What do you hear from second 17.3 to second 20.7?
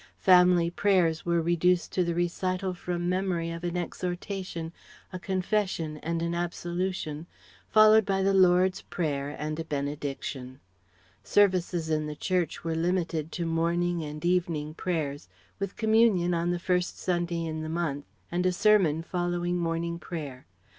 in the month, and a sermon following Morning prayer.